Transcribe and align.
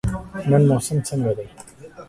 نن 0.49 0.61
موسم 0.69 0.97
څنګه 1.07 1.31
دی؟ 1.37 1.47